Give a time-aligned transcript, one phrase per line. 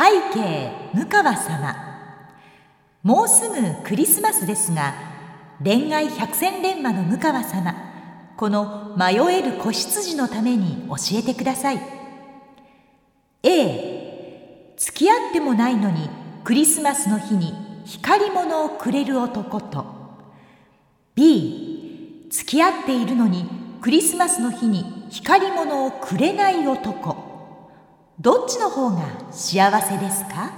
[0.00, 1.76] 背景向川様。
[3.02, 4.94] もうすぐクリスマスですが
[5.62, 7.74] 恋愛百戦錬磨の向川様
[8.38, 11.80] この迷える子羊のために教えてください。
[13.42, 16.08] A 付き合ってもないのに
[16.44, 17.52] クリスマスの日に
[17.84, 19.84] 光り物をくれる男と。
[21.14, 23.44] B 付き合っているのに
[23.82, 27.29] クリスマスの日に光り物をくれない男。
[28.20, 30.52] どっちの方が幸せですか？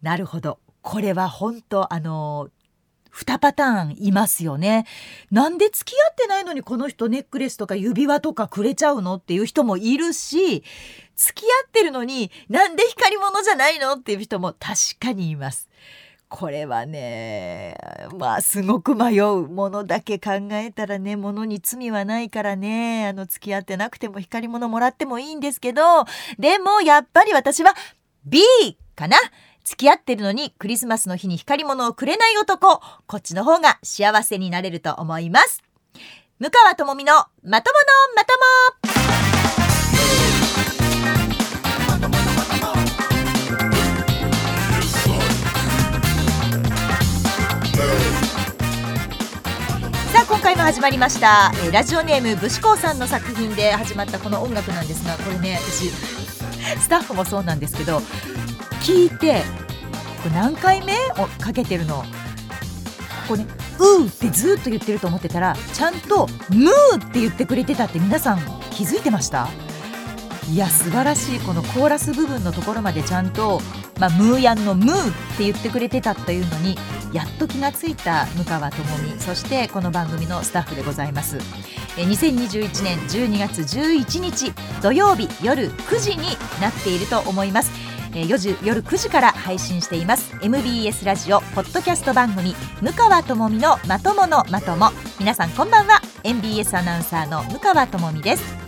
[0.00, 2.48] なるほどこれは本当あの
[3.12, 4.86] 2パターンいますよね。
[5.30, 10.64] なんで付き合ってないのにこの人ネックレスとか指輪とかくれちゃうのっていう人もいるし
[11.16, 15.65] 付き合ってるのになんで光り物じゃないのっていう人も確かにいます。
[16.36, 17.78] これはね
[18.18, 26.04] まあすごく迷うものだけ考えたらねものに罪はないからねあの付き合ってなくても光り物もらってもいいんですけど
[26.38, 27.72] でもやっぱり私は
[28.26, 28.42] B
[28.94, 29.16] かな。
[29.64, 32.80] 付き合ってるのにクリスマスの日に光り物をくれない男。
[33.06, 35.64] こっちの方が幸せになれると思います。
[36.38, 37.62] 向川智美のまともの
[38.14, 38.95] まとも。
[50.66, 55.90] 始まりました、えー、ラジオネーム武士工さんの作品で始まったこの音楽なんですがこれね私
[56.80, 57.98] スタッフもそうなんですけど
[58.82, 59.42] 聞いて
[60.24, 62.02] これ何回目をかけてるの？
[62.02, 62.06] こ
[63.28, 63.46] こね
[63.78, 68.40] 「う」ってずっと言ってると思ってたらちゃんと「ムー」って言ってくれてたって皆さん
[68.72, 69.48] 気づいてました？
[70.48, 73.60] いや素晴らしいこのコーラス部分のところまでちゃんと、
[73.98, 76.78] まあ、ムーヤンの「ムー」って言ってくれてたというのに
[77.12, 81.38] やっと気がついた向川智美そしてこの番組のスタッフでございます。
[81.96, 84.52] 2021年12月11日
[84.82, 87.70] 土曜日夜9時になっていると思います。
[88.12, 90.34] 4時夜9時から配信しています。
[90.42, 94.90] MBS ラジオポッドキャスト番組向川智美のまとものまとも。
[95.18, 96.00] 皆さんこんばんは。
[96.22, 98.65] MBS アナウンサーの向川智美です。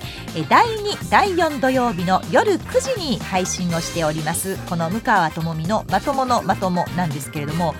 [0.49, 4.57] 第2第4土曜日の夜9時に配信をしております。
[4.69, 7.75] この向川智美のまとものまともなんですけれども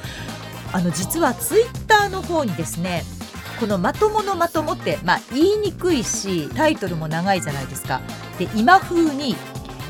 [0.73, 3.05] あの実はツイッターの方にですね
[3.61, 8.01] このまとものまともって、まあ、言いにくいしタイトルも長いじゃないですか。
[8.39, 9.37] で今風に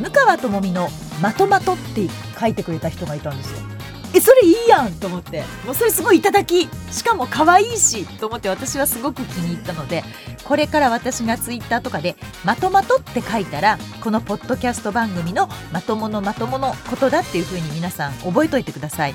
[0.00, 0.88] 向川智美の
[1.20, 2.08] まとまとって
[2.40, 3.77] 書いてくれた人がいたんですよ。
[4.14, 5.44] えそれいいやんと思って。
[5.64, 6.68] もうそれすごいいただき。
[6.90, 10.02] しかも可愛いしと思って私はすごく気に入ったので
[10.44, 19.14] これから私がツイッターとかで「まとまと」って書いたらこのポッドキャスト番組のまとものまとものことだっていうふうに皆さん覚えといてください。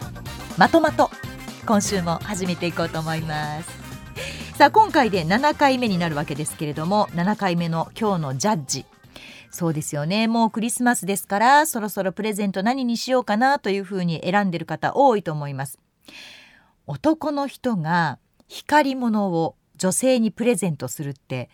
[0.58, 1.10] まとまと。
[1.66, 3.70] 今週も始めていこうと思います。
[4.58, 8.86] さあ今回で7回目になるわけですけれども7回目の今日のジャッジ。
[9.54, 10.28] そうですよね。
[10.28, 15.80] もうクリスマスですからそろそろプレゼント何にしようかなというふうに選んでる方多いと思います。
[16.88, 21.52] 男の人が光り物を女性にプレゼントするって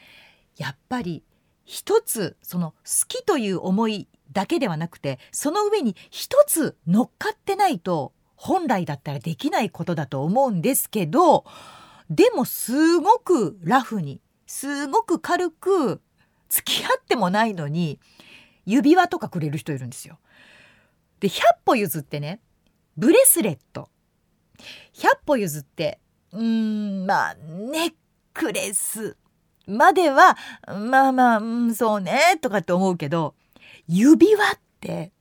[0.55, 1.23] やっぱり
[1.65, 2.75] 一つその好
[3.09, 11.43] きという思いだけではなくてその上に一つ乗っかってないと本来だったらできないことだと思うんですけど
[12.09, 16.01] でもすごくラフにすごく軽く
[16.49, 17.99] 付き合ってもないのに
[18.65, 20.19] 指輪とかくれる人いるんですよ。
[21.19, 22.39] で100歩譲ってね
[22.97, 23.89] ブレスレット。
[24.93, 25.99] 100歩譲って
[26.31, 27.93] うんまあネッ
[28.33, 29.15] クレス。
[29.67, 30.35] までは
[30.67, 33.35] まあまあ、うん、そうねとかって思うけど
[33.87, 35.11] 指輪って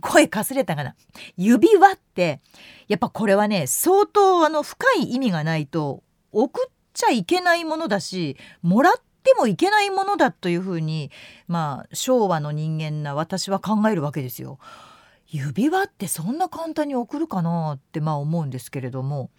[0.00, 0.94] 声かすれたかな。
[1.36, 2.40] 指輪って
[2.88, 11.10] やっぱこれはね相当あの深い意味がないと送っちゃいけないものだしもらってもいけないものだというふうに
[11.48, 14.58] まあ昭和の人間な私は考えるわけですよ。
[15.28, 19.30] 指輪ってそんな簡単に送るかなってまあ思うんですけれども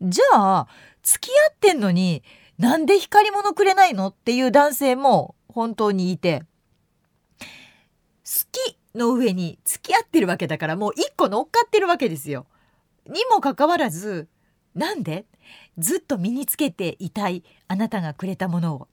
[0.00, 0.68] じゃあ
[1.02, 2.22] 付き合ってんのに
[2.58, 6.44] なんで光り物くれないのっていう男性も本当にいて
[7.40, 7.46] 好
[8.52, 12.46] きの上に付き合ってるわけだからもう一個乗っかってるわけですよ。
[13.06, 14.28] にもかかわらず
[14.74, 15.26] なんで？
[15.78, 18.88] ずっと身につけていたいあなたがくれたものを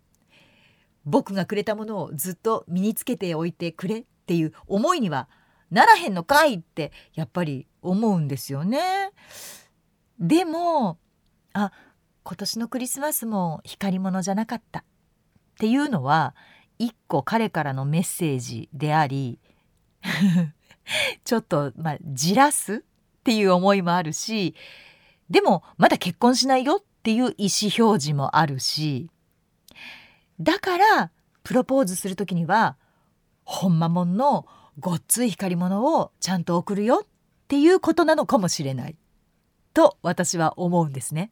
[1.06, 5.28] 僕がくれたものをずっと身につけておいてくれっていう思いには
[5.70, 9.12] ならへんのかいってやっぱり思うんですよね。
[10.20, 11.00] でも
[11.54, 11.72] あ
[12.24, 14.84] 今年のクリスマスも光り物じゃなかったっ
[15.60, 16.36] ていうのは
[16.80, 19.40] 一個彼からのメッセージであり
[21.26, 24.56] ちょっとまあじらすっていう思いもあるし
[25.30, 29.10] でもまだ結婚しないよっていう意思表示もあるし
[30.40, 31.12] だから
[31.44, 32.78] プロポーズする時には
[33.44, 34.46] ほんまもんの
[34.80, 37.08] ごっつい光り物をちゃんと送るよっ
[37.48, 38.96] ていうことなのかもしれない
[39.74, 41.32] と私は思うんですね。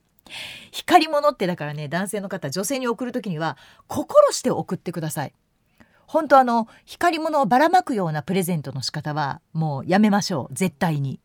[0.71, 3.57] 光り物ってだからね男性の方女性に送る時には
[3.87, 5.33] 心して送ってください。
[6.05, 11.19] 本当あの光り物をばらまくようなプレゼントの仕方はもうやめましょう絶対に。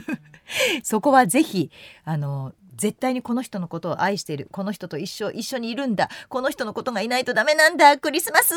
[0.82, 1.70] そこはぜひ
[2.04, 4.48] あの絶対にこの人のことを愛している。
[4.52, 6.08] この人と一生一緒にいるんだ。
[6.28, 7.98] この人のことがいないとダメなんだ。
[7.98, 8.54] クリスマス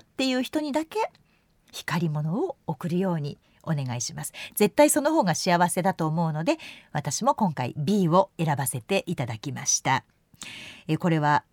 [0.00, 0.98] っていう人にだけ
[1.72, 4.32] 光り物を送るようにお願いします。
[4.54, 6.58] 絶対その方が幸せだと思うので
[6.92, 10.04] 私も今回 B を選ばせていただきました。
[10.88, 11.44] えこれは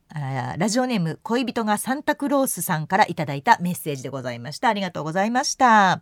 [0.57, 4.69] ラジオネーム恋人がサンタクロースさんからいただいたメッセージでございました。
[4.69, 6.01] ありがとうございました。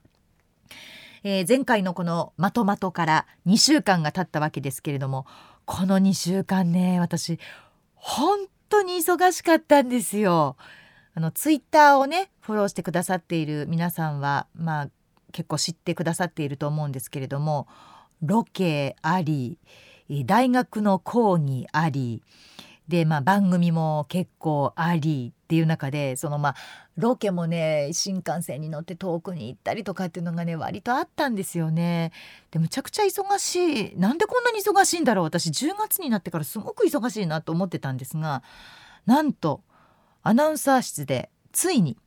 [1.23, 5.25] えー、前回のこのまとまとから2週間が経ったわけですけれども
[5.67, 7.39] この2週間ね私
[7.93, 10.55] 本当に忙しかったんですよ。
[11.13, 14.89] あのツイッターをねフォローしてくださっている皆さんはまあ
[15.33, 17.67] 結構知ってくださっていると思うんですけれども
[18.21, 19.59] ロケあり
[20.25, 22.23] 大学の講義あり
[22.87, 26.55] で、まあ、番組も結構ありっていう中でそのまあ
[26.97, 32.11] ロケもね新幹線に乗って遠くに行ったりとかっていうのがね割とあったんですよね。
[32.51, 38.43] でむちゃくちゃ忙しいなんでこんなに忙しいんだろう私10月になってからすごく忙しいなと思ってたんですが
[39.05, 39.61] なんと
[40.23, 41.97] アナウンサー室でついに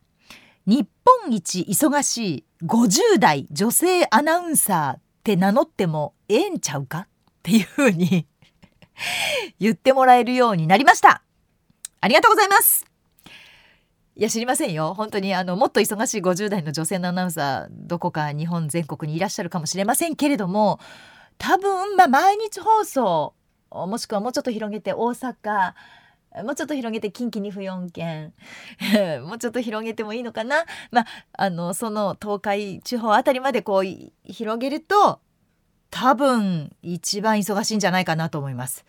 [0.66, 0.86] 日
[1.22, 7.06] 本一忙しい50代女性アナウンサーって名乗ってもええんちゃうかっ
[7.42, 8.26] ていうふうに
[9.58, 11.22] 言ってもらえるようになりました。
[12.00, 12.86] ありがとうございます。
[14.16, 14.94] いや知りませんよ。
[14.94, 20.78] 本当にあのもっと忙しい50代の女性のアナウンサーどこか日本全国にいらっしゃるかもしれませんけれども
[21.38, 23.34] 多分まあ毎日放送
[23.70, 25.72] もしくはもうちょっと広げて大阪
[26.44, 28.34] もうちょっと広げて近畿2府4県
[29.24, 35.20] もうちょっと広げてもいいのかな、まあ、あのその東海地方あたりまでこう広げると
[35.90, 38.84] 多分一番忙しいんじゃないかなと思います。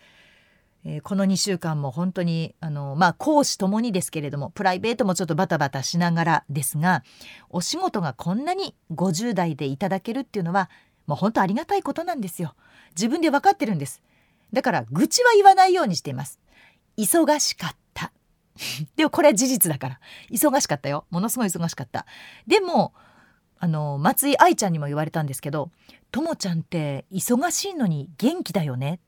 [0.84, 7.04] えー、この2週間も本当にあの、まあ、講師ともにですけれどもプライベートもちょっとバタバタしながらですが
[7.50, 10.70] お仕事がこんなに50代でいただけるっていうのは
[11.06, 12.54] もう本当ありがたいことなんですよ。
[12.96, 14.02] 自分で分かってるんです。
[14.52, 16.38] だから愚痴は言わないようにしています。
[16.96, 18.12] 忙しかった。
[18.96, 20.00] でもこれは事実だから。
[20.30, 21.06] 忙しかったよ。
[21.10, 22.06] ものすごい忙しかった。
[22.46, 22.92] でも、
[23.62, 25.70] あの、松井愛ちゃんにも言われたんですけど、
[26.10, 28.98] ともちゃんって忙しいのに元気だよね。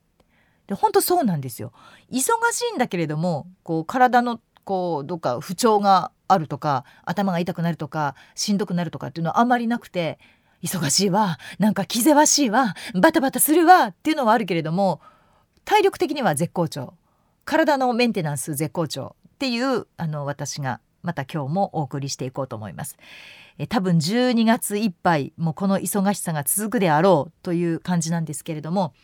[0.69, 1.73] で、本当そうなんですよ。
[2.09, 2.21] 忙
[2.53, 10.21] しいんだけれども、こう、体の、こう、どっか不調があるとか、頭が痛くなるとか、しんどくなるとかっていうのはあんまりなくて、
[10.63, 15.01] 忙しいわ、なんか気ぜわしいわ、バタバタするわっていうのはあるけれども、
[15.65, 16.95] 体力的には絶好調。
[17.45, 22.97] 体のメンテナンス絶好調っていうあの私がまた今日もお送りしていこうと思います
[23.69, 28.95] 多分12月いっぱいもうこの忙しさが続くであろうという感じなんですけれども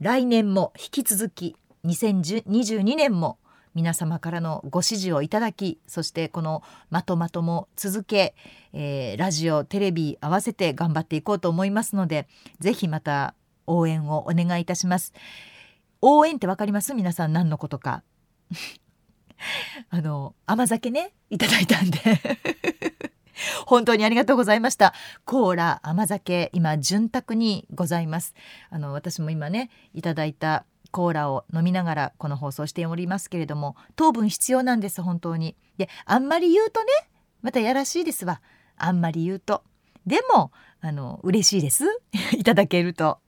[0.00, 3.38] 来年も引き続き2022年も
[3.74, 8.34] 皆様からのご支持をいただきそしてこのまとまとも続け、
[8.72, 13.34] えー、ラジオテレビ合わせて頑張っていこうと思いますのでぜひまた
[13.66, 15.12] 応援をお願いいたします。
[16.00, 16.94] 応援って分かります？
[16.94, 18.02] 皆さん何のことか。
[19.90, 21.12] あの甘酒ね？
[21.30, 21.98] いただいたんで。
[23.66, 24.94] 本当にありがとうございました。
[25.24, 28.34] コーラ甘酒今潤沢にございます。
[28.70, 35.56] あの私も今ねいただいたコーラを飲みながらこの放送しておりますけれども糖分必要なんです本当に。
[35.76, 36.88] であんまり言うとね
[37.42, 38.40] またやらしいですわ。
[38.76, 39.62] あんまり言うと。
[40.06, 41.84] でもあの嬉しいです。
[42.36, 43.20] いただけると。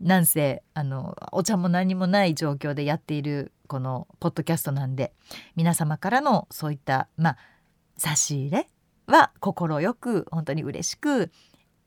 [0.00, 5.14] なんせあのお茶も何もない状況でやっているこのポッドキャストなんで
[5.56, 7.38] 皆様からのそういったまあ
[7.96, 8.68] 差し入れ
[9.06, 11.30] は快く本当に嬉しく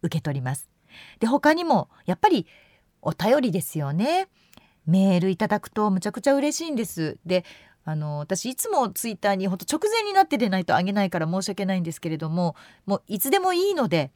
[0.02, 0.70] 受け取ります。
[1.20, 2.48] で他にもやっぱり
[3.02, 4.28] お便りですよね。
[4.86, 7.18] メールいただくとむちゃくちゃ嬉しいんです。
[7.26, 7.46] で
[7.86, 14.12] あの私いつもツイッターにほんと直前になってでないとあげないから申し訳ないんですけれどももういつでもいいので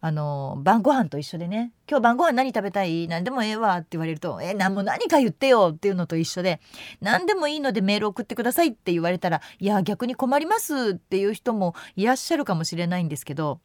[0.00, 3.08] あの晩ご飯と一緒でね「今日晩ご飯何食べたい？
[3.08, 6.60] 何でもええわ」って言われると「え何も何か言ってよ」っていうのと一緒で
[7.02, 13.60] 「何でもいいのでメール送ってください」って言われたら「いや逆に困ります」っていう人もいらっしゃるかもしれないんですけど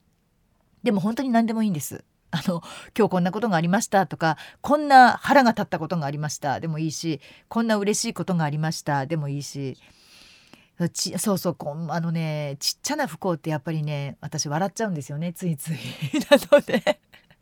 [0.81, 2.03] でも本当に何でもいいんです。
[2.33, 2.63] あの
[2.97, 4.07] 今日こんなことがありました。
[4.07, 6.59] とかこんな腹が立ったことがありました。
[6.59, 9.05] でもいいしこんな嬉しいことがありました。
[9.05, 9.77] でもいいし
[10.91, 11.55] ちそうそう
[11.89, 15.31] あのねちっちゃな不幸ってやっぱりね私笑っちゃうんですよね。
[15.31, 15.77] ついつい。
[16.31, 16.99] なので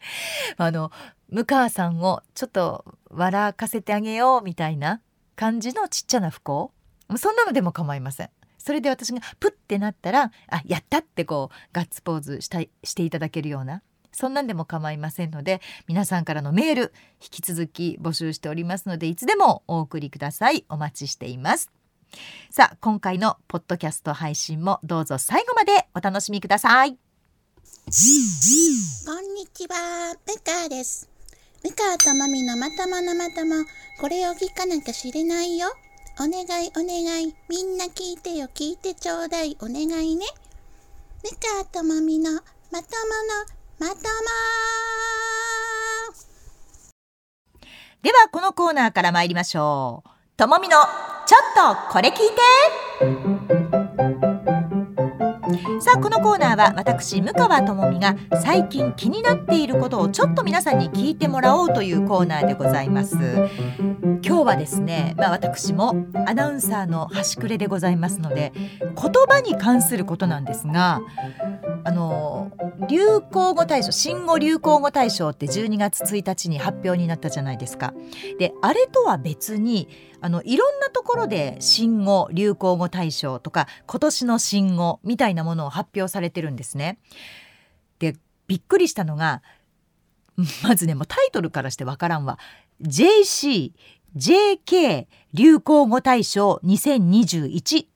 [0.57, 0.91] あの
[1.29, 5.01] 向川さんをちょっと笑かせてあげようみたいな
[5.37, 6.73] 感じのちっちゃな不幸。
[7.15, 8.29] そんなのでも構いません。
[8.57, 13.81] それで私がプッてなったらあやったってこうガッツポーズしたしていただけるような。
[14.11, 20.65] そんなんでも構いませんので皆さんからのメール引き続き募集しておりますのでいつでもお送りください。
[20.69, 21.71] お待ちしています。
[22.49, 26.91] さあ今回のポッドキャスト配信もどうぞ最後までお楽しみください。
[26.91, 26.95] こ
[29.19, 30.13] んにちは。
[30.27, 31.09] ムカです。
[31.63, 33.63] ムカとマミのまたまのまたま
[33.99, 35.67] これを聞かなきゃ知れないよ。
[36.19, 37.33] お願いお願い。
[37.47, 38.47] みんな聞いてよ。
[38.53, 39.57] 聞いてちょうだい。
[39.61, 40.25] お願いね。
[41.23, 41.29] ム
[41.63, 42.81] カとマミのまたまの
[43.81, 43.97] またま
[48.03, 50.09] ではこのコーナーから参りましょう。
[50.37, 50.77] ともみの
[51.25, 52.15] ちょっとこれ聞い
[53.71, 53.80] て。
[55.91, 68.93] さあこのコーナーは私向川智美が最近気になっていることをちょっと皆さんに聞いてもらおうというコーナーでございます今日はですねまあ私もアナウンサーの端くれでございますので言
[69.27, 71.01] 葉に関することなんですが
[71.83, 72.51] あの
[72.89, 77.93] 流行語大賞新語・流行語大賞って12月1日に発表になったじゃないですか。
[78.39, 79.87] であれとは別に
[80.21, 86.99] あのいろんなところで新語・流行語大賞とか今年の新語みたいなものを発表されてるんですね。
[87.99, 88.15] で
[88.47, 89.41] びっくりしたのが
[90.63, 92.37] まずねもうタイトルからしてわからんわ
[92.81, 93.73] JC
[94.15, 97.87] JK 流行語大賞2021っ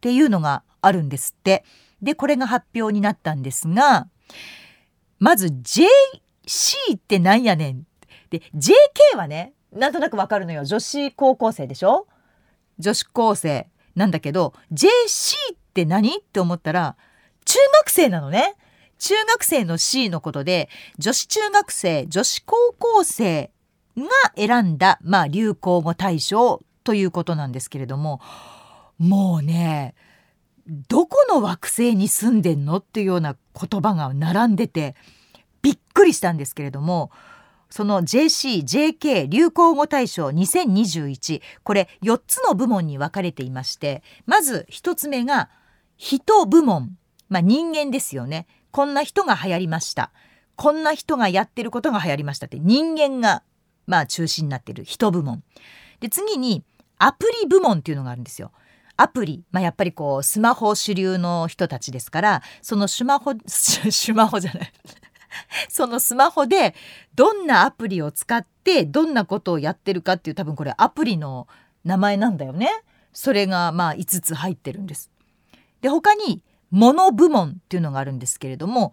[0.00, 1.64] ていうのがあるんですって。
[2.02, 4.08] でこれが発表になったんですが
[5.20, 5.86] まず JC
[6.96, 7.86] ってなんやねん
[8.28, 10.64] で JK はねなんとなくわかるのよ。
[10.64, 12.06] 女子高校生でしょ？
[12.78, 16.18] 女子高生なんだけど JC って何？
[16.18, 16.96] って思ったら
[17.44, 18.54] 中学生なのね。
[18.98, 23.50] 中学生の C のことで女子中学生女子高校生
[23.96, 24.04] が
[24.36, 28.20] 選んだ、まあ、流行語大賞ということなんですけれども
[28.98, 29.94] もうね
[30.88, 32.76] どこの惑星に住んでんの？
[32.76, 34.94] っていうような言葉が並んでて
[35.62, 37.10] びっくりしたんですけれども
[37.72, 45.48] その JCJK 流行語大賞2021これ4つの部門に分かれていましてまず1つ目が
[45.96, 46.98] 人部門、
[47.30, 48.46] まあ、人間ですよね。
[48.72, 50.10] こんな人が流行りました。
[50.56, 53.42] こんな人がやってることが流行りましたって人間が
[53.86, 54.84] まあ中心になってる。
[54.84, 55.42] 人部門。
[56.00, 56.64] で次に
[56.98, 58.50] アプリ部門っていうのがあるんですよ。
[58.96, 64.72] アプリ、まあ、やっぱりこうスマホ主流の人たちですからそのスマホ スマホじゃない。
[65.68, 66.74] そのスマホで
[67.14, 71.48] どんなアプリを使ってどんなことをやってるかっていう多分これアプリの
[71.84, 72.68] 名前なんだよね。
[73.12, 75.10] それがまあ5つ入ってるんです。
[75.80, 78.92] で他にモノ部門っていうのがあるんですけれども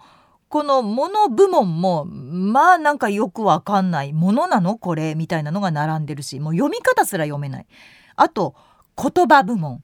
[0.49, 4.77] このモノ部門もまあなんかよくわかんないものなの？
[4.77, 7.67] これみたいなのが並んでるしもう読み方すら読めない。
[8.15, 8.55] あと
[8.97, 9.83] 言葉部門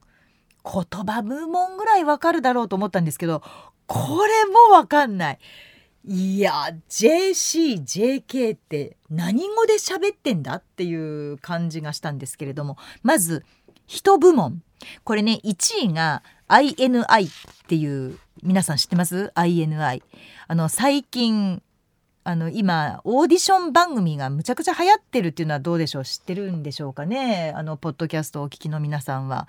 [0.64, 3.42] 言葉部門ぐらいわかるだろうと思ったんですけど
[3.86, 5.38] これもわかんない。
[6.08, 6.52] いや
[6.88, 13.44] JCJK って何語で喋ってんだっていう感じがしたんですけれどもまず
[13.86, 14.62] 人部門。
[15.04, 17.30] これね1位が INI っ
[17.66, 20.02] ていう皆さん知ってます ?INI
[20.46, 21.60] あの最近
[22.22, 26.04] あの今オーディション番組がむちゃくちゃ流行ってるっていうのはどうでしょう？
[26.04, 27.52] 知ってるんでしょうかね？
[27.56, 29.48] あのポッドキャストをお聞きの皆さんは。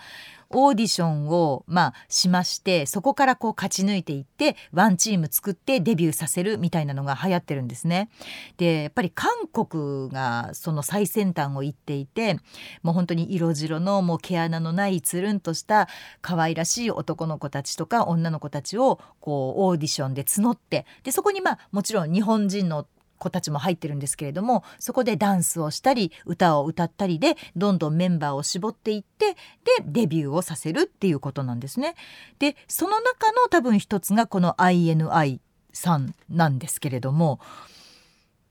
[0.49, 8.09] オーディションをまあしましてそこからこう勝ち抜いていってワンチーム作ってデビューさせるみたいなのが流行ってるんですね。
[8.57, 12.39] でやっぱり韓国がその最先端を行っていて
[12.83, 15.87] もう本当に色白のもう毛穴のないつるんとした
[16.21, 29.37] 可愛らしい男の子たちとか女の子たちをこうオーディションで募ってでそこにまあもちろん日本人の子たちも入ってるんですけれどもそこでダンスをしたり歌を歌ったりでどんどんメンバーを絞っていってで
[29.85, 31.95] デビューをさせるっていうことなんですね。
[32.39, 35.39] でその中の多分一つがこの INI
[35.73, 37.39] さんなんですけれども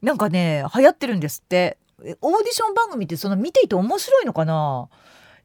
[0.03, 1.79] なんかね流行ってるんですって。
[1.99, 4.91] オーディション番組ってその見ていて面白いのかな？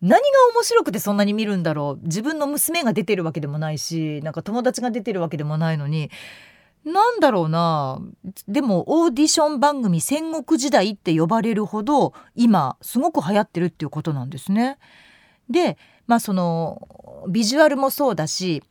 [0.02, 0.18] 何が
[0.54, 2.04] 面白くてそんなに見るんだろう？
[2.04, 6.12] 自分の娘が出てるわけでもないしなんか友達が出てるわけでもないのに
[6.84, 8.02] なんだろうな
[8.48, 14.78] でもオーディション番組戦国時代って呼ばれるほど今すごく流行ってるっていうことなんですね。
[15.50, 18.64] でまあそのビジュアルもそうだし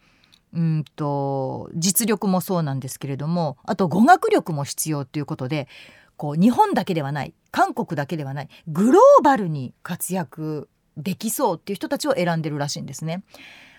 [0.53, 5.69] うんと実力もそうなんですけれどもあと語学力も必要ということで
[6.17, 13.23] こう日本だけではない韓国だけではないグローバルに活躍できそうっていう人たちを選んでるらしいんですね。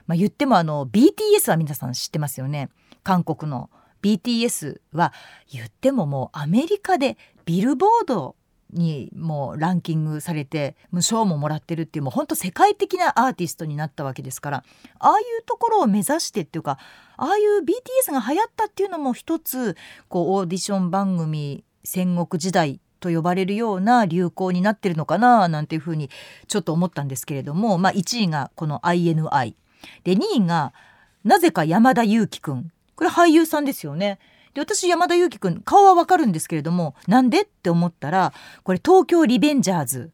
[0.07, 2.69] まあ、言ってもあの BTS は皆さん知ってますよね
[3.03, 3.69] 韓国の
[4.01, 5.13] BTS は
[5.51, 8.35] 言ってももうアメリカでビルボード
[8.73, 14.63] にもうランキングされて賞ももらってるっていうもうほんと世界的なアーティストになったわけですから
[14.99, 16.77] ああいうところを目指してっていうか
[17.17, 19.75] ああいう BTS が流行ったっていうのも一つ
[20.07, 26.09] こうオーディション番組戦国時代と呼ばれるような流行になってるのかななんていうふうに
[26.47, 29.55] ちょっと思ったんですけれども、まあ、1位がこの INI
[30.03, 30.73] で2位が
[31.23, 32.71] なぜか山田裕貴くん。
[33.01, 34.19] これ俳優さんですよね。
[34.53, 38.31] で私山田裕貴くん顔はわかるんですけれどもなんでって思ったら
[38.63, 40.11] これ東京リベンジャーズ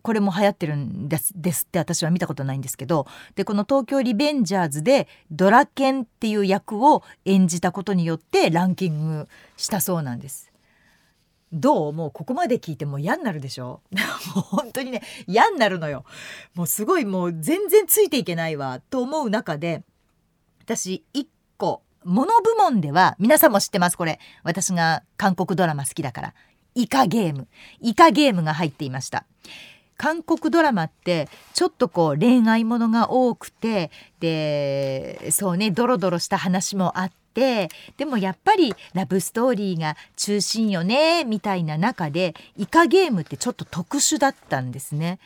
[0.00, 10.50] これも流行ってるんですですって私は見たことないんですけどでこの東京リベンジャーズでドラケンっていう役を演じたことによってランキングしたそうなんです。
[11.52, 11.92] どう？
[11.92, 13.80] もうここまで聞いても嫌になるでしょ？
[14.36, 16.04] もう本当にね嫌になるのよ。
[16.54, 19.82] もうすごいもう全然ついていけないわと思う中で
[20.60, 24.18] 私一個モノ部門では皆さんも知ってますこれ。
[24.42, 26.34] 私が韓国ドラマ好きだから。
[26.74, 27.48] イカゲーム。
[27.80, 29.24] イカゲームが入っていました。
[29.98, 33.90] 韓国ドラマってちょっとこう恋愛ものが多くて
[34.20, 45.18] でそうねドロドロした話もあってでもやっぱりラブストーリーが中心よねみたいな中でイカゲームってちょっと特殊だったんですね。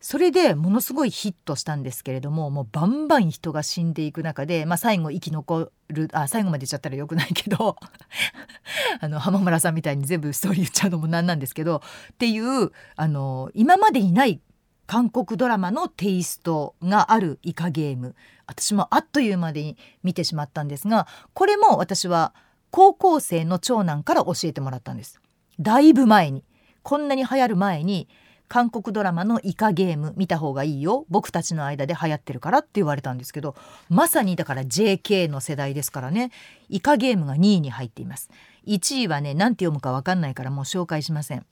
[0.00, 7.76] それでものすごいヒットしたんですけれどももうバンバン人が死んでいく中で、まあ、最後生き残るあ最後まで言っちゃったらよくないけど
[9.00, 11.82] あの浜村さんみたいに全部ストーリー言っちゃうのもなんなんですけど
[12.12, 14.40] っていうあの今までにない
[14.86, 18.14] 韓国ドラマのテイストがあるイカゲーム。
[18.46, 22.32] 私もあっという間に見てしまったんですがこれも私は
[22.70, 25.20] 高校生の長男から教えてもらったんです。
[25.60, 26.44] だいぶ前に。
[26.82, 28.08] こんなに流行る前に
[28.48, 31.04] 韓国ドラマのイカゲーム見た方がいいよ。
[31.08, 33.54] 僕たちの間で流行ってるからって言われたんですけど
[33.88, 36.30] まさにだから JK の世代ですからね。
[36.68, 38.30] イカゲームが2位に入っています。
[38.66, 41.46] 1位はね何て読むか分かんないからもう紹介しません。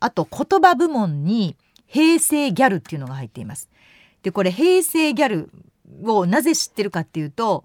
[0.00, 3.68] あと言葉部門に平成ギャルっていうのが入っています。
[4.22, 5.50] でこれ平成ギャル
[6.04, 7.64] をなぜ知ってるかっていうと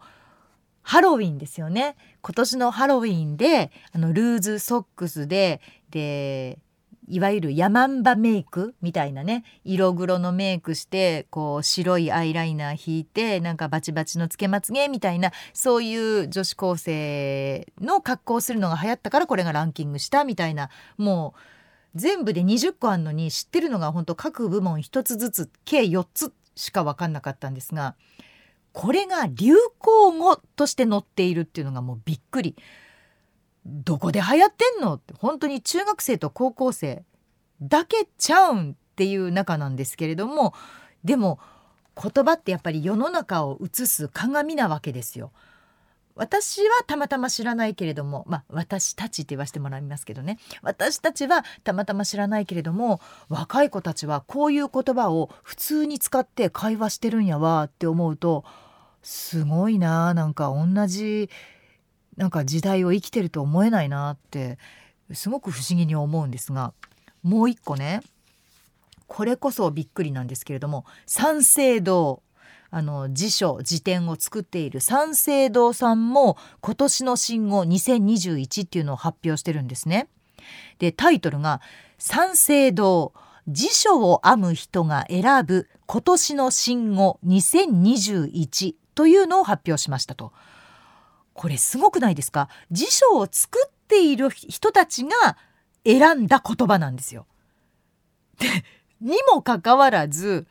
[0.82, 1.96] ハロウィンですよね。
[2.22, 6.58] 今年のハロウィンであのルーズソックスでで
[7.08, 21.40] いわゆるヤマンバメイクみたいなね色黒のメイクしてこう白いアイライナー引いてなんかバチバチのつけまつげみたいなそういう女子高生の格好をするのが流行ったからこれがランキングしたみたいなもう
[21.96, 27.96] 全部で20個あるのに知ってるのが本当各部門1つずつ計4つしか分かんなかったんですが
[28.72, 32.56] これが流行語として載っているっていうのがもうびっくり。
[33.66, 34.96] どこで流行ってんの？
[34.96, 37.04] って本当に中学生と高校生
[37.62, 40.54] だけちゃうんっていう中なんですけれども
[41.04, 41.40] でも
[41.96, 45.32] 言葉ってやっぱり世の中を映す鏡なわけですよ。
[46.16, 50.38] 私はたまたま知らないけれどもまあ私たちって言わせてもらいますけどね。
[50.62, 58.44] 私たちはたまたま知らないけれども若い子たちはこういう言葉を普通に使って会話してるんやわって思うと
[59.02, 61.32] すごいななんか同じ
[62.18, 64.58] なんか時代を生きてると思えないなって
[65.14, 66.74] すごく不思議に思うんですが
[67.24, 68.02] もう一個ね
[69.08, 72.22] これこそびっくりなんですけれども三省堂
[72.72, 80.08] あの辞書辞典を作っている三省堂さんも今年の新語2021っていうのを発表してるんですね。
[80.80, 81.62] でタイトルが
[82.00, 83.14] 「三省堂
[83.48, 90.34] 辞書を編む人が選ぶ今年の新語2021というのを発表しましたと。
[91.34, 92.50] これすごくないですか？
[92.72, 95.38] 辞書を作っている人たちが
[95.86, 97.26] 選んだ言葉なんですよ。
[98.40, 98.48] で
[99.02, 100.48] にもかかわらず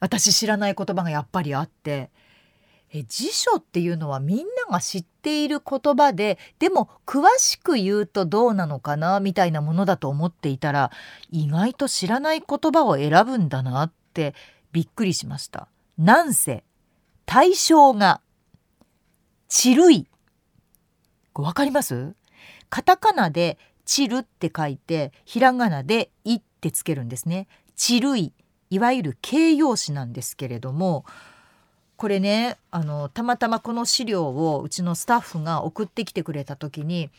[0.00, 2.10] 私知らない言葉がやっぱりあって
[2.92, 10.90] え辞書っていうのはみんなが知っている言葉ででも詳しく言うとどうなのかなみたいなものだと思っていたら
[11.30, 14.34] 意外と知らない言葉を選ぶんだなって
[14.72, 15.68] びっくりしました。
[15.98, 16.64] なんせ
[17.26, 18.20] 対象が
[19.50, 20.06] ちるい
[21.34, 22.14] わかります？
[22.70, 27.48] カタカナでちるって書いてひらがなでいってつけるんですね。
[27.74, 28.32] ちるい
[28.70, 31.04] いわゆる形容詞なんですけれども
[31.96, 37.10] これねあのたまたまこの資料をうちのスタッフが送ってきてくれた時に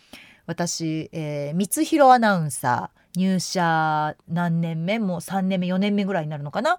[0.45, 4.99] 私、えー、光弘アナウンサー入社何年目？
[4.99, 6.77] もう3年目4年目ぐらいになるのかな？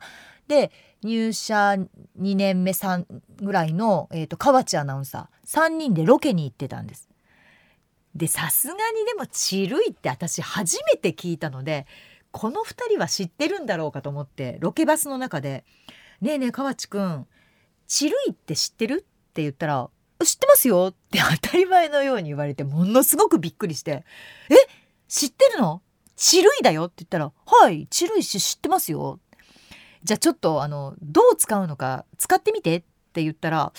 [0.48, 1.76] で入社
[2.20, 3.04] 2年目3
[3.40, 5.64] ぐらいの、えーと、河内アナウンサー。
[5.64, 7.08] 3人でロケに行ってたんです。
[8.14, 11.86] でさすがにでも「ちるい」って私初めて聞いたので
[12.30, 15.64] この2人は知ってるんだろうかと思ってロケバスの中で
[16.20, 17.26] 「ねえねえ河内くん
[17.88, 19.88] ちるいって知ってる?」って言ったら
[20.22, 24.04] 「知ってますよ」って当たり前のように言われてものすごくびっくりして
[24.50, 24.56] 「え？
[25.08, 25.80] 知ってるの？
[26.14, 29.20] ちるいだよ」って言ったら「はいちるいし知ってますよ」
[30.04, 33.72] じゃあちょっとあのどう使うのか使ってみてって言ったら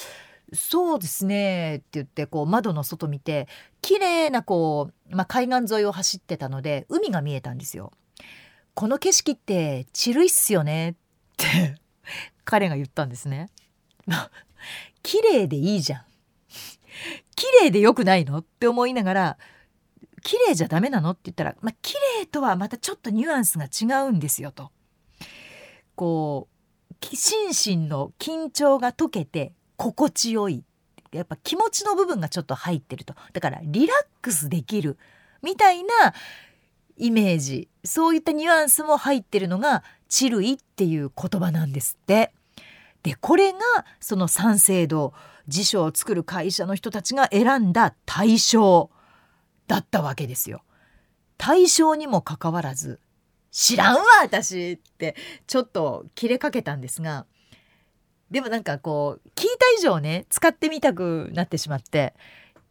[0.53, 3.47] そうですねって言ってこう窓の外見て
[3.81, 7.91] 綺麗なこう、まあ、海岸沿いを走ってたので海が見えたんですよ。
[8.75, 10.93] この景色ってちるいっすよねっ
[11.37, 11.75] て
[12.45, 13.49] 彼が言ったんですね。
[15.01, 16.01] 綺麗でいいじゃん。
[17.35, 18.37] 綺麗でよくないの？
[18.37, 19.37] って思いながら
[20.23, 21.11] 綺麗じゃダメなの？
[21.11, 24.71] って言ったら、まあ、綺麗とはまたちょっとニュアンスが違うんですよと。
[25.95, 30.63] こう心身の緊張が解けて心地よい
[31.11, 34.97] やっぱ気持ちの部分がちょっと入ってるとだからリラックスできる
[35.41, 35.89] みたいな
[36.97, 42.33] イメージそういったニュアンスも入ってるのが「チルイ」っていう言葉なんですって。
[43.03, 43.59] でこれが
[43.99, 45.13] その三省堂
[45.49, 48.89] 辞書を作る会社の人たちが選んだ対象
[49.67, 50.63] だったわけですよ。
[51.37, 53.01] 対象にもかかわらず
[53.53, 57.27] 知らんわ私ってちょっと切れかけたんですが
[58.31, 62.15] でもなんかこう聞いた以上ね使ってみたくなってしまって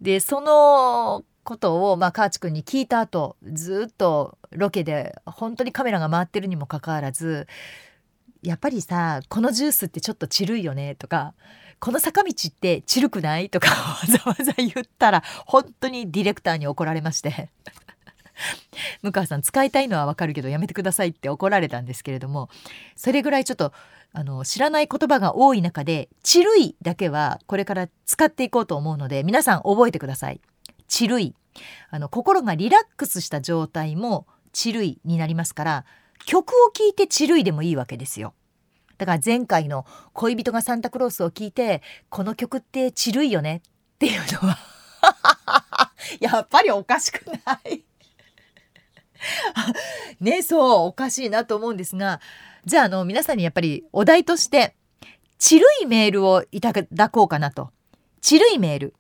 [0.01, 7.47] でそのことをまあ河内くんに聞いた後ずっとロケで本当にカメラが回ってるにもかかわらず
[8.43, 11.35] やっぱりさこのジュースってちょっとちるいよねとか
[11.79, 13.51] この坂道ってちるくない？
[13.51, 17.51] とかわざわざ言ったら本当にディレクターに怒られまして。
[19.03, 22.49] 向川さん使いたいのはわかるけどやめてくださいって怒られたんですけれども
[22.97, 23.73] それぐらいちょっと
[24.13, 30.41] あの知らない言葉が多い中で「ちるい」だけはこれから使っていこうと思うので皆さん覚えてください。
[30.89, 31.35] ちるい
[31.91, 35.85] あの心がリラックスした状態もちるいになりますから
[36.27, 38.35] 曲を聴いてちるいでもいいわけですよ。
[38.99, 43.63] だから前回の恋人がサンタクロースを聞いてこの曲ってちるいよね
[43.95, 44.59] っていうのは
[46.21, 47.83] やっぱりおかしくない
[50.21, 52.21] ねそうおかしいなと思うんですが
[52.65, 54.77] じゃああの皆さんにやっぱりお題として
[55.39, 57.71] ちるいメールをいただこうかなと。
[58.21, 58.95] ちるいメール。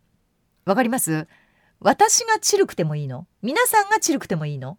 [0.65, 1.29] わかります？
[1.79, 3.29] 私がちるくてもいいの？
[3.43, 4.77] 皆さんがちるくてもいいの？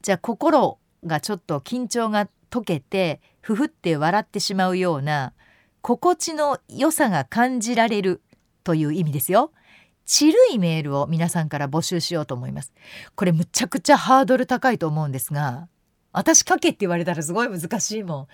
[0.00, 5.34] じゃあ心がちょっと緊張が解けてふふって笑ってしまうような
[5.82, 8.22] 心地の良さが感じられる
[8.64, 9.52] という意味ですよ。
[10.08, 12.72] ちるいメールを皆さんから募集しようと思います。
[13.14, 15.68] これむちゃくちゃハードル高いと思うんですが、
[16.12, 18.26] 私書けって言われたらすごい難しいもん。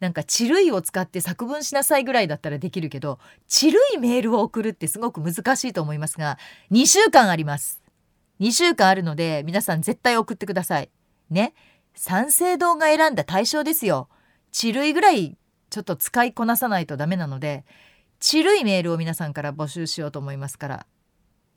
[0.00, 6.38] なんかちるいを使って作文しなさいぐらいだったらできるけど、ちるいメールを送るってすごく難しいと思いますが、
[6.70, 7.82] 2週間あります。
[8.40, 10.88] 2週間あるので皆さん絶対送ってください。
[11.28, 11.52] ね。
[11.94, 14.08] 三省堂が選んだ対象ですよ。
[14.52, 15.36] ちるいぐらい
[15.68, 17.66] ちょっと使いこなさないとダメなので、
[18.20, 20.86] ちるいメールを皆さんから募集しようと思いますから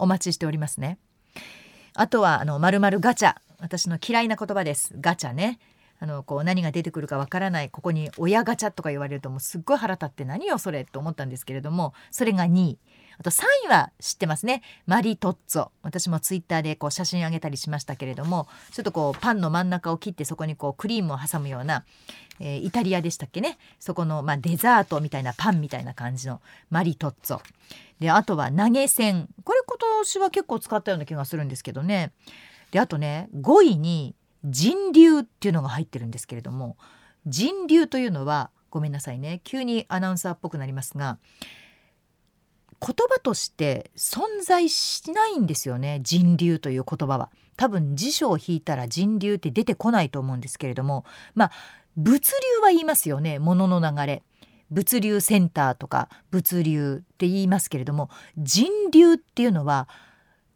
[0.03, 0.97] お待ちしておりますね。
[1.95, 5.59] あとはあの〇〇ガチャ私の嫌いな言葉ですガチャね。
[5.99, 12.79] あのこう何が出てくるかわからないここに親ガチャとか言われるともうすっごい腹立って何よそれと思ったんですけれどもそれが2位
[13.19, 14.61] あと3位は知ってますね。
[14.85, 15.69] マリトッツォ。
[15.81, 21.85] 私もツイッターでこう写真あげたりしましたけれどもちょっとこうパンの真ん中を切ってそこにこうクリームを挟むような、
[22.39, 23.57] えー、イタリアでしたっけね。
[23.79, 27.41] そこの、まあ、デザートみたいなパンみたいな感じのマリトッツォ。
[27.99, 29.29] であとは投げ銭。
[29.43, 32.11] これ今年は結構使ったような気がするんですけどね。
[32.71, 36.75] であとね5位に人流っていうのが入ってるんですけれども
[37.25, 39.39] 人流というのはごめんなさいね。
[39.43, 41.19] 急にアナウンサーっぽくなりますが
[42.85, 47.29] 言葉として存在しないんですよね人流という言葉は。
[47.55, 51.05] 多分辞書を引いたら人流って出てこないと思うんですけれども。
[51.33, 51.51] まあ
[51.95, 54.23] 物流は言いますよね物の流れ。
[54.71, 59.87] 物流センターとか物流って言いますけれども人流っていうのは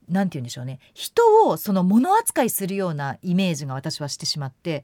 [0.10, 0.80] 何て言うんでしょうね。
[0.94, 4.84] 人をその物扱いするようなイメージが私はしてしまって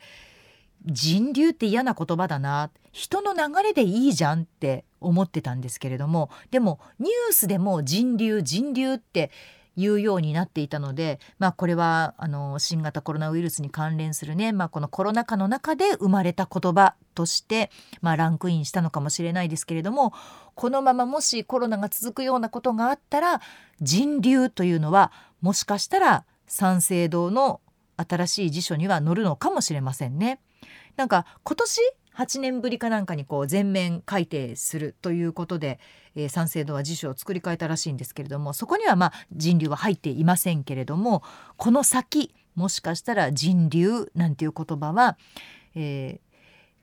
[0.86, 2.70] 人流って嫌な言葉だな。
[2.92, 9.32] 人の流れでいいじゃんって思ってたんですけれどもでもニュースでも人流人流って
[9.76, 20.14] 言うようになっていたので、まあ、これはあの新型コロナウイルスに関連するね、まあ、このコロナ禍の中で生まれた言葉として、まあ、ランクインしたのかもしれないですけれども
[20.56, 23.42] このままもしコロナが続くようなことがあったら
[23.82, 25.12] 人流というのは
[25.42, 27.62] もしかしたら三省堂の
[27.98, 30.40] 新しい辞書には載るのかもしれませんね。
[30.96, 31.82] なんか今年
[32.18, 35.80] 8年ぶりかなんかにこう全面改定するということで、
[36.16, 41.24] えー、三省堂は辞書を作り変えたらしいんですけれどもそこにはまあ人流は入っていませんけれども
[41.58, 45.18] この先もしかしたら人流なんていう言葉は、
[45.76, 46.20] え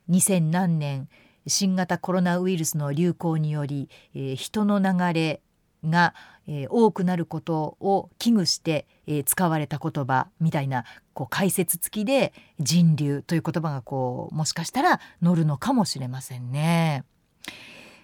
[0.09, 1.07] ー、2000何年
[1.47, 5.41] 新型コロナウイルスの流行により、えー、人の流れ
[5.85, 6.13] が、
[6.47, 17.03] えー、多くなることを危惧して、えー、使われた言葉みたいなこう解説付きで人流という言葉がこうもしかしたら載るのかもしれませんね。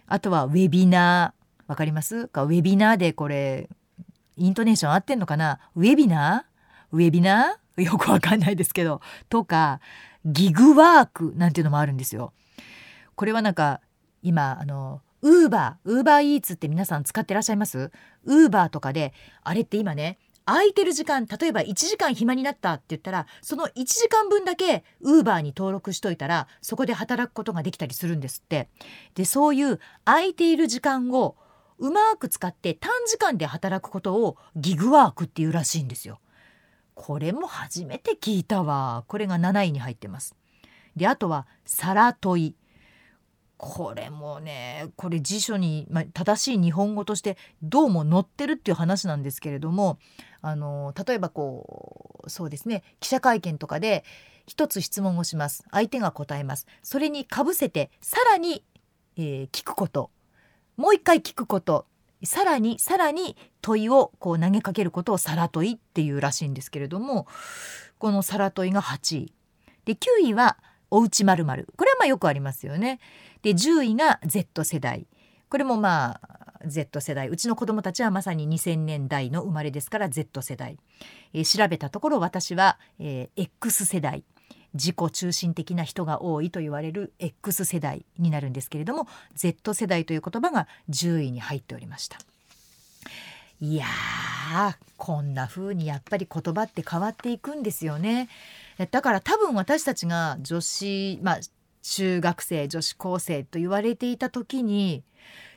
[0.07, 2.27] あとはウェビナーわかります？
[2.29, 3.69] かウェビナーでこれ
[4.37, 5.59] イントネーション合ってんのかな？
[5.75, 9.01] ウェビナーウェビナーよくわかんないですけど。
[9.29, 9.81] とか
[10.25, 12.33] ギグワークなんていうのもあるんですよ。
[13.15, 13.81] これはなんか
[14.23, 17.91] 今あのウーバーウーバーイーツって皆さん使ってらっしゃいます？
[18.23, 19.13] ウーバーとかで
[19.43, 28.69] あれって今ね空いてる時間例えば1時間暇になったって言ったらその1時間分だけウーバーに登録しといたらそこで働くことができたりするんですって。
[29.15, 31.35] でそういう空いている時間を
[31.77, 36.21] うまく使って短時間で働くことをギグワークっていうらしいんですよ。
[36.95, 39.03] これも初めて聞いたわ。
[39.07, 40.37] これが7位に入ってます。
[40.95, 42.55] であとはサラトイ
[43.57, 49.97] これもねこれ辞書に、まあ、正しい日本語としてどうも載ってるっていう話なんですけれども
[50.41, 54.03] あの例えばこうそうですね記者会見とかで
[54.47, 55.65] 一つ質問をします。
[55.71, 56.67] 相手が答えます。
[56.81, 58.63] それにかぶせてさらに、
[59.17, 60.09] えー、聞くこと。
[60.77, 61.85] もう一回聞くこと。
[62.23, 67.27] さらにさらに問いをこう投げかけることをさら問いっていうらしいんですけれども
[67.99, 69.33] このさら問いが8位。
[69.85, 70.57] で9位は
[70.89, 72.99] おうちまるこれはまあよくありますよね。
[73.41, 75.07] で10位が Z 世代
[75.49, 80.77] これもまあ Z 世代うちの子供たちはまさに2000年代の生まれですから Z 世代、
[81.33, 84.23] えー、調べたところ私は、えー、X 世代
[84.73, 92.17] 自己中心的な人が多いと言われる X 世代になるんですけれども Z 世代という言葉が10位に入っておりました。
[93.59, 98.29] いやーこんな風にやっぱり言葉って変わっていくんですよね。
[98.85, 101.39] だから多分私たちが女子まあ
[101.81, 105.03] 中学生女子高生と言われていた時に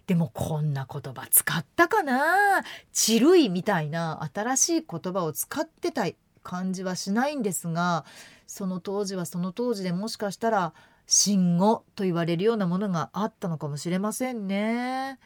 [0.07, 2.63] でもこんな言葉使ったかな？
[2.93, 6.07] ちるいみたいな新しい言葉を使ってた
[6.43, 8.05] 感じはしないんですが
[8.47, 10.73] その当時はその当時でもしかしたら
[11.07, 15.19] 新語と言われるようなものがあったのかもしれませんね。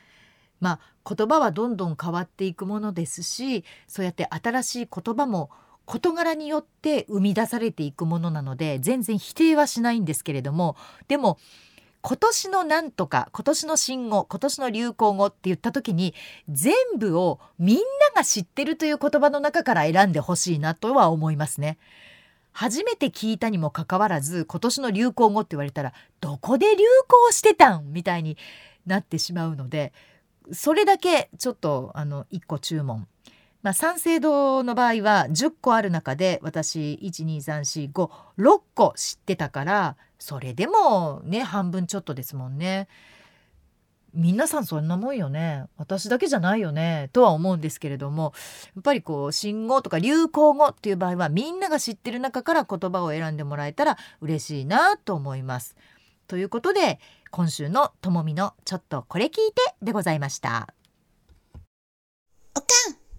[0.60, 5.50] まあ言葉はどんどん変わっていくものですしそうやって新しい言葉も
[5.86, 10.76] 事柄によって生み出されていくものなので全然否定はしないんですけれども
[11.08, 11.38] でも
[12.00, 16.14] 今年のなんとか今年の新語今年の流行語って言った時に
[16.50, 17.82] 全部をみんな
[18.14, 21.78] が知ってるという言葉の中から選んでほしいなとは思いますね。
[22.52, 28.36] 初めて聞いたにもかかわらず今年の流行語って言われたらどこで流行してたんみたいに
[28.86, 29.92] なってしまうので
[30.52, 33.08] それだけちょっとあの1個注文
[33.64, 42.88] まあ、三省堂の場合は10個ある中で私12345 6個知ってたからそれでもね半分ちょっとですもんね。
[44.12, 48.32] 皆さんそんなもんよね私だけじゃないよねとは思うんですけれども
[48.76, 55.74] やっぱりこう新語とか流行語っていう場合はみんなが知ってる中から言葉を選んでもらえたら嬉しいなと思います。
[56.28, 57.00] ということで
[57.32, 60.73] 今週のともみのちょっとこれ聞いてでございました。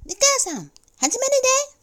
[0.06, 1.76] おかんルカさん、始まるで。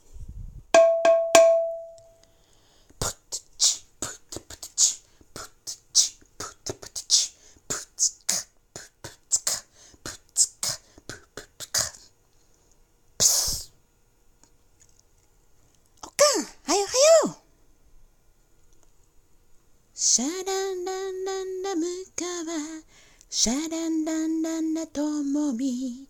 [19.94, 22.82] シャランランランラムカワ
[23.30, 26.06] シャランランランラともみ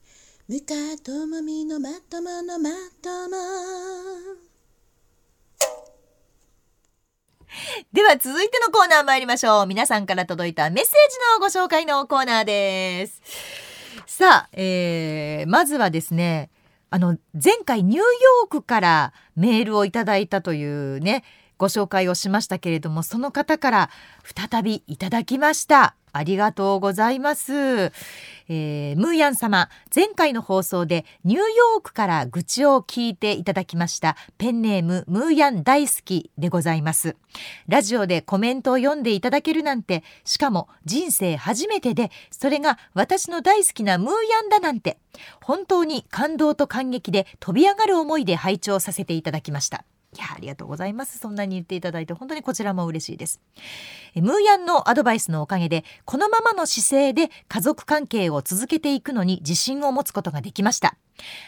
[0.49, 0.75] ムカ
[1.05, 2.69] ともみのまとものま
[3.01, 3.37] とも
[7.93, 9.67] では続いてのコーナー参りましょう。
[9.67, 13.23] 皆さんから届いたメッセージのご紹介のコーナーです。
[14.05, 16.51] さあ、えー、まずはですね
[16.91, 21.23] あの前回ニューヨークからメールをいただいたというね
[21.63, 23.91] ご紹介をしましたけれどもその方から
[24.51, 25.95] 再びいただきました。
[26.13, 34.17] ありがとうございます、えー、ムーヤン様前回の放送でニューヨークから愚痴を聞いていただきました。
[34.39, 37.17] ペンネームムーヤン大好きでございます。
[37.69, 44.99] ラジオでコメントを読んでいただけるなんてしかも人生初めてでそれが私の大好きなムーヤンだなんて
[45.41, 49.85] 本当に感動と感激で飛び上がる思いで拝聴させていただきました。
[50.15, 51.19] いやありがとうございます。
[51.19, 53.41] そんなに言っていただいて本当にこちらも嬉しいです。
[54.15, 60.97] ムーヤンのアドバイスのおかげでこのままの姿勢で家族関係を続けていくのに自信を持つことができました。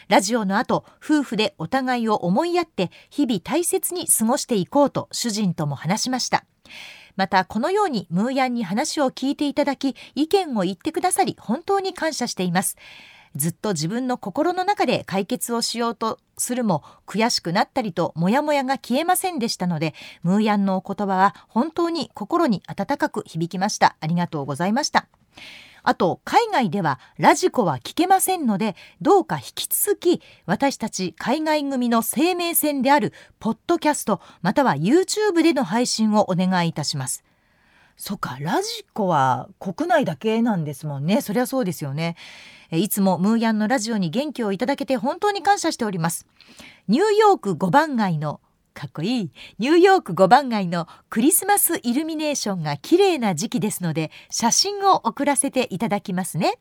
[0.07, 6.45] ラジオの後夫婦でお互いを思いやって日々大切に過ごしていこうと主人とも話しました。
[7.15, 12.77] またこのようにムーヤンに話を聞いていただき意見を言ってくださり本当に感謝しています。
[13.35, 19.93] ずっと自分の心の中で解決をしようとするも悔しくなったりとモヤモヤが消えませんでしたので
[20.23, 23.95] ムーヤンのお言葉は本当に心に温かく響きました。
[23.99, 25.07] ありがとうございました。
[25.83, 37.24] あと海外ではラジコは聞けませんのでどうか引き続き私たち海外組の生命線であるポッドキャストまたは YouTube での配信をお願いいたします。
[37.97, 41.21] そっかラジコは国内だけなんですもんね。
[41.21, 42.15] そりゃそうですよね。
[42.71, 46.27] いつもムーヤンのラジオに元気をいただけて本当に感謝しております。
[46.87, 48.41] ニューヨーク5番街の
[48.73, 49.31] かっこいい。
[49.59, 56.59] ニューヨーク5番街のクリスマスイルミネーションが綺麗な時期ですので写真を送らせていただきますね。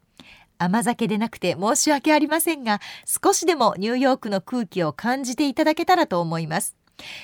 [0.57, 6.77] 甘酒でなくて申し訳ありませんが少しでもニューヨークの空気を感じていただけたらと思います。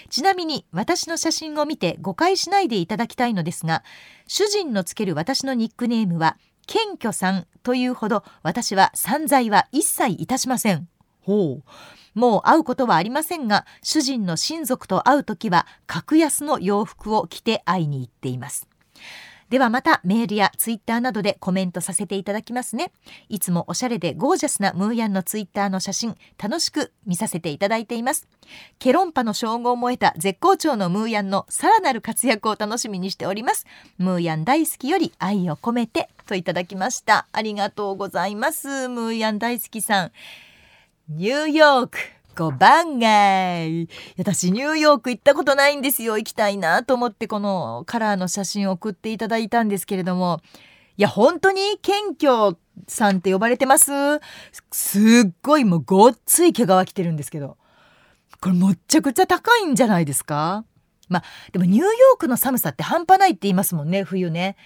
[0.09, 3.83] ちなみに私の写真を見て誤解しないでいただきたいのですが
[4.26, 10.88] 主人のつける私のニックネームは謙虚さんというほど私は散財は一切いたしません。
[11.20, 11.62] ほう。
[12.14, 18.69] もう会うことはありませんが主人の親族と会う時は格安の洋服を着て会いに行っています
[19.50, 22.92] ではまたメールやツイッターなどでコメントさせていただきますね。
[23.28, 28.28] いつもおしゃれでゴージャスなムーヤンのツイッターの写真楽しく見させていただいています。
[28.78, 33.66] ケロンパの称号も得た絶好調のムーヤンのさらなる活躍を楽しみにしております。
[33.98, 37.26] ムーヤン大好きより愛を込めてといただきました。
[37.32, 38.88] ありがとうございます。
[38.88, 40.12] ムーヤン大好きさん。
[41.08, 41.98] ニューヨーク。
[42.34, 46.18] 5番街私ニューヨーク行ったことないんですよ。
[46.18, 50.40] 行きたいなと思ってこのカラーの写真を送っていただいたんですけれども。
[50.96, 53.90] いや本当に謙虚さんって呼ばれてます？
[54.70, 57.56] すっごいもうごっつい毛皮着てるんですけど。
[58.40, 60.64] これむっちゃくちゃ高いんじゃないですか？
[61.08, 64.56] まあでもニューヨークの寒さって半端ないって言いますもんね冬ね。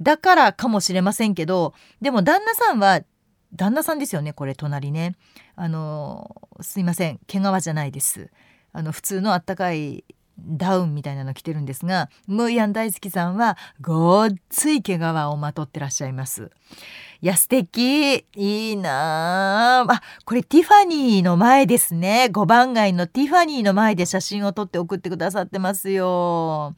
[0.00, 3.02] だからかもしれませんけどでも旦那さんは
[3.54, 5.14] 旦那さんですよねこれ隣ね。
[5.56, 7.20] あのすいません。
[7.26, 8.30] 毛皮じゃないです。
[8.72, 10.04] あの普通のあったかい
[10.38, 16.50] ダウンみたいなの着てるんですがムーヤン大好きさんはごっつい毛皮をまとってらっしゃいます。
[17.20, 18.26] いや素敵。
[18.34, 22.28] いいなあこれティファニーの前ですね。
[22.32, 26.74] 5番街のティファニーの前で写真を撮って送ってくださってますよ。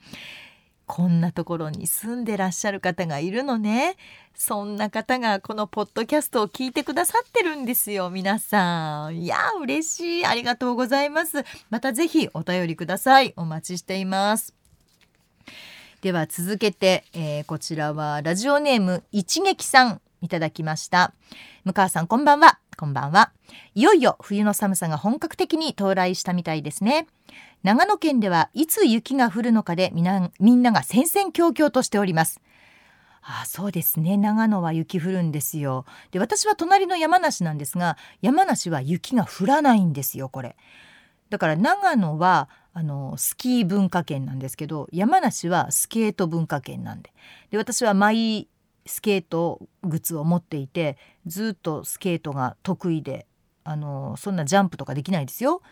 [0.87, 3.96] こんなところに住んでらっしゃる方がいるのね。
[4.35, 9.16] そんな方がこのポッドキャストを聞いてくださってるんですよ皆さん。
[9.16, 10.27] いや嬉しい。
[10.27, 11.44] ありがとうございます。
[11.70, 13.35] またぜひお便りください。
[13.37, 14.55] お待ちしています。
[16.03, 21.14] では続けて、えー、こちらはラジオネーム一撃さんいただきました。
[21.64, 22.61] 向川さんこんばんは。
[22.76, 23.32] こんばんは。
[23.74, 27.06] いよいよ冬の寒さが本格的に到来したみたいですね。
[27.62, 32.38] 長野県ではいつ雪が降るのかでみなみんなが戦々恐々としております。
[33.22, 34.18] あそうですね。
[34.18, 35.86] 長野は雪降るんですよ。
[36.10, 40.54] で私は隣の山梨なんですが山梨は雪が降らないんですよこれ。
[41.30, 47.10] だから長野はあのスキー文化圏なんですけど山梨はスケート文化圏なんで。
[47.50, 48.48] で私はマイ
[48.87, 50.96] スケート靴を持っていて
[51.27, 53.27] ずっとスケートが得意で
[53.64, 55.62] あのそんなジャンプとかできないですよ。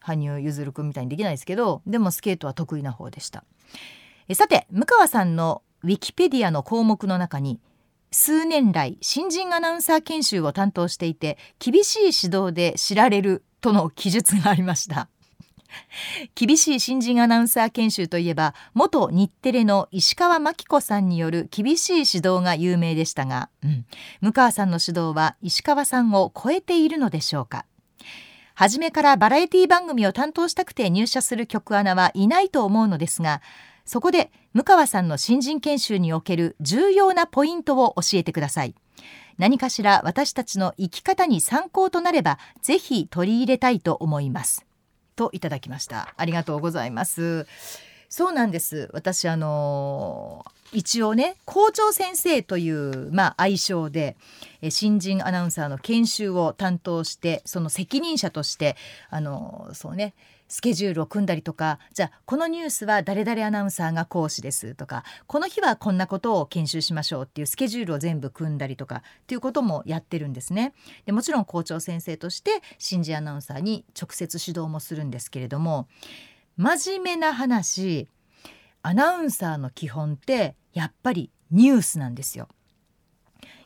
[0.00, 3.44] 羽生結弦君みたいにできないですけどでもスケートは得意な方でした。
[4.28, 7.60] えさて向川さんのウィキペディアの項目の中に
[8.12, 15.08] 数年来新人アナウンサー研修を担当していて厳しい指導で知られるとの記述がありました。
[16.34, 23.86] 厳しい新人アナウンサー研修といえば元日テレの石川真紀子さんによる厳しい指導が有名でしたが、うん、
[24.20, 27.66] 向川さんの指導は石川さんを超えているのでしょうか。
[28.54, 33.40] 初めからバラエティ番組を担当したくて入社する局アナはいないと思うのですが
[33.86, 38.74] そこで向川さんの新人研修における重要なポイントを教えてください。
[39.38, 44.66] 何かしら私たちの生き方に参考となればぜひ取り入れたいと思います。
[45.16, 46.14] といただきました。
[46.16, 47.46] ありがとうございます。
[48.08, 48.90] そうなんです。
[48.92, 54.16] 私あの一応ね校長先生という、まあ、愛称で
[54.68, 58.76] 新人アナウンサーの研修を担当してその責任者として
[59.10, 60.14] あのそうね
[60.50, 70.74] スケジュールを組んだりとかじゃあこのニュースは誰々アナウンサーが講師ですとかこの日はこんなことを研修しましょうっていうスケジュールを全部組んだりとかっていうこともやってるんですね。
[71.06, 75.88] でもちろん校長先生として新人アナウンサーに直接指導もするんですけれども
[76.56, 78.08] 真面目な話
[78.82, 82.48] アナウンサーの基本ってやっぱりニュースなんですよ。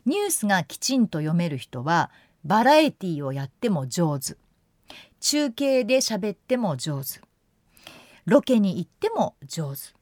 [0.06, 2.10] ニュースがきちんと読める人は
[2.44, 4.36] バラエティをやっても上手
[5.24, 7.22] 中継で喋っても上手。
[8.26, 9.94] ロケに行っても上手。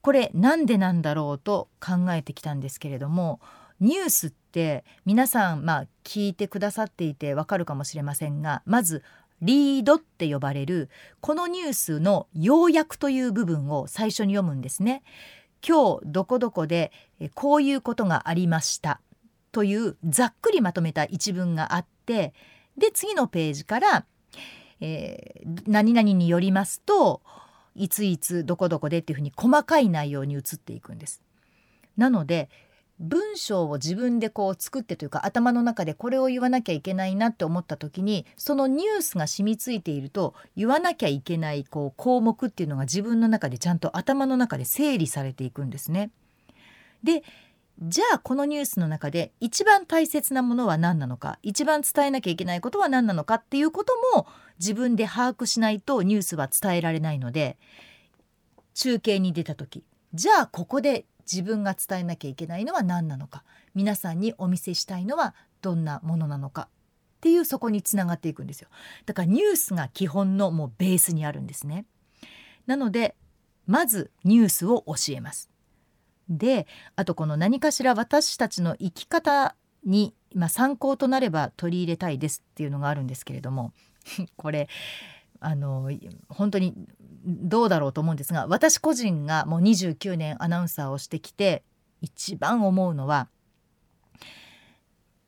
[0.00, 3.38] これなんでなんだろうと考えてきたんですけれども
[3.78, 9.04] ニュースって皆さんまあ聞いてくださっていてわかるかもしれませんがまず
[9.42, 10.90] リードって呼ばれる
[11.20, 15.04] このニュースの要約という部分を最初に読むんですね。
[15.64, 16.90] 今日どこどこで
[17.34, 19.00] こういうことがありました。
[19.52, 22.34] というざっくりまとめた一文があって
[22.76, 24.04] で次のページから
[24.84, 27.22] えー、何々によりますと
[27.76, 31.22] いついつどこどこでっていうふうに細かい内容に移っていくんです。
[31.96, 32.50] なので
[32.98, 46.10] 文章を自分でこう作ってというか頭の中でこれを言わなきゃいけないなって思った時にそのニュースが染みついていると言わなきゃいけないこう項目っていうのが自分の中でちゃんと頭の中で整理されていくんですね。
[47.02, 47.22] で
[47.80, 54.26] じゃあこのニュースの中で一番大切なものは何なのか一番伝えなきゃいけないことは何なのかっていうことも
[54.58, 57.58] 自分で把握しないとニュースは伝えられないので
[58.74, 63.44] 中継に出た時じゃあここで自分が伝えなきゃいけないのは何なのか
[63.74, 66.68] 皆さんにお見せしたいのはどんなものなのか
[67.16, 68.68] っていうそこにつながっていくんですよ。
[69.06, 71.86] だからニュースが基本のもうベースにあるんですね。
[72.66, 73.14] なので
[73.66, 75.51] まずニュースを教えます。
[76.28, 76.66] で
[76.96, 79.54] あとこの何かしら私たちの生き方
[79.84, 83.72] に、まあ、参考となれば取り入れたいですっていうのがあるんですけれども
[84.36, 84.68] これ
[85.40, 85.90] あの
[86.28, 86.74] 本当に
[87.24, 91.64] どうだろうと思うんですが私個人がもう29年アナウンサーをしてきて
[92.00, 93.28] 一番思うのは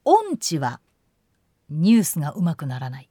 [0.05, 0.81] 音痴は
[1.71, 3.09] ニュースがうまくならない。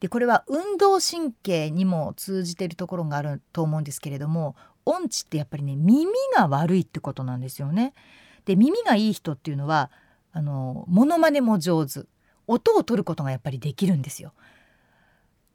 [0.00, 7.94] でこれは運動神経にも通じているところがあると思うんですけれども音痴ってやっぱりね耳が悪いってことなんですよね。
[8.44, 9.90] で耳がいい人っていうのは
[10.32, 12.00] あのモノマネも上手
[12.46, 14.32] 音を取ることがやっぱりできるんですよ。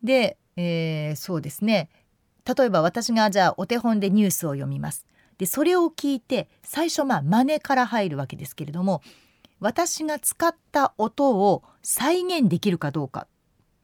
[0.04, 1.90] で、えー、そうですね
[2.46, 5.06] 例えば私がじゃあお手本でニュースを読みます。
[5.38, 9.02] でそれを聞いて最初まあ真似から入るわけですけれども
[9.60, 13.28] 私が使った音を再現できるかどうかっ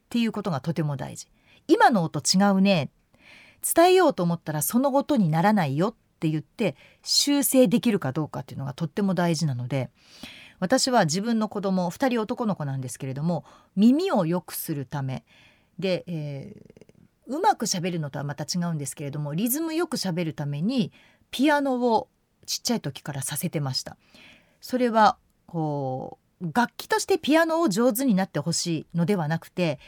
[0.08, 1.28] ていうことがとても大事。
[1.66, 2.90] 今の音違うね
[3.64, 9.90] 伝えようと思ったらその音にならないよって言って修正できるかどうかっていうのがとっても大事なので
[10.60, 13.44] 私は自分の子供2人男の子なんですけれども
[13.76, 15.24] 耳を良くするため
[15.78, 20.92] で、えー、うまくしゃべるのとはまた違うんですけれどもリズムよくしゃべるために
[21.30, 22.08] ピアノを
[22.46, 23.96] ちっちゃい時からさせてました。
[24.60, 29.78] それはこう楽器としてピアノを上手になってほしいのではなくて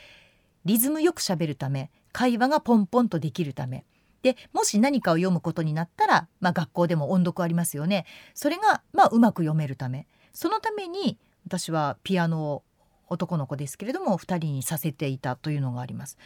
[0.64, 3.84] リズムよくしゃべるため会話がポンポンとできるため
[4.22, 12.62] でもし何かを読むことになったら、まあ、学校でも音読ありますよねそれが、まあ、うまく読めるためそのために私はピアノを
[13.08, 16.16] 男の子ですけれども2人にさせていたというのがあります。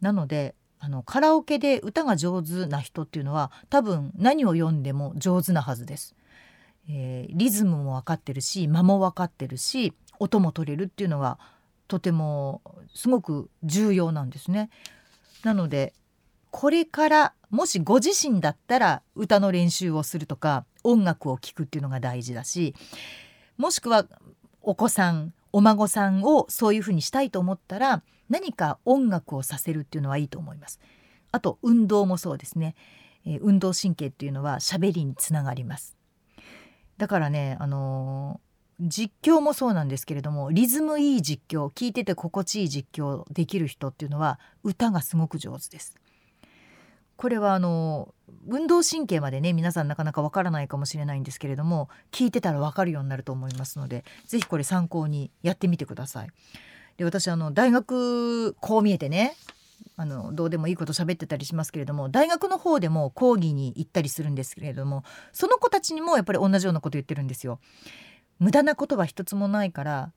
[0.00, 6.14] なのであのカラオケで歌が上手な人っていうのは多分何を読んでも上手なはずです。
[6.88, 11.40] えー、リズムも分かってるし間も分かってるし音も取れるっていうのは
[11.88, 12.62] とても
[12.94, 14.70] すごく重要なんですね。
[15.46, 15.94] なので
[16.50, 22.74] これからもしご自身だったら歌の練習をするとか音楽を聴くっていうのが大事だし
[23.56, 24.06] もしくは
[24.60, 30.80] お子さんお孫さんをそういうふうにしたいと思ったら何か音楽をさせるっていうのはいいと思います。
[31.30, 32.74] あと運動もそうですね、
[33.24, 35.96] えー、運動神経っていうのは喋りにつながります。
[36.98, 38.40] だからねあの
[38.80, 45.96] 実況もそうなんですけれどもリズムいい実況聞いてて心地いい実況できる人っていうのは歌がすごく上手です。
[47.16, 48.14] これはあの
[48.46, 56.28] 運動神経までね皆さんなかなかわからないかもしれないんですけれども聞いてたらわかるようになると思いますので是非これ参考にやってみてください。
[56.98, 59.34] で私あの大学こう見えてね
[59.96, 67.58] あのどうでもいいこと喋ってたりしますけれども大学の方でも講義に行ったりするんですけれどもその子たちにもやっぱり同じようなこと言ってるんですよ。
[68.38, 70.12] 無駄なことは一つもないから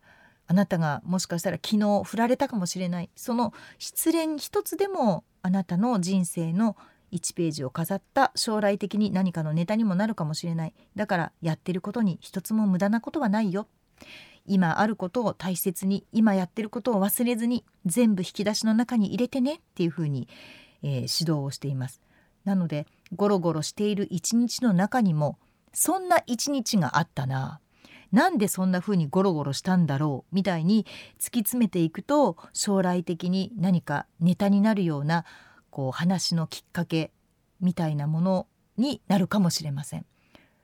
[0.47, 3.09] あなたがもしかしたら昨日振られたかもしれない。
[3.15, 6.75] その失恋一つでもあなたの人生の
[7.11, 10.73] 1ページを飾った将来的に何かのネタにもなるかもしれない。
[10.95, 13.67] だからやってることに一つも無駄なことはないよ。
[14.47, 20.27] 今あることを大切に今やってることを忘れずに全部引き出しの中に入れてねっていうふうに、
[20.81, 22.01] えー、指導をしています。
[22.43, 25.37] なのでゴロゴロしている一日の中にも
[25.73, 27.59] そんな一日があったな。
[28.11, 30.85] なんでそんな風にゴロゴロしたんだろうみたいに
[31.19, 35.25] 突き詰めていくと将来的に何かネタになるような
[35.69, 37.11] こう話のきっかけ
[37.61, 38.47] みたいなもの
[38.77, 40.05] になるかもしれません。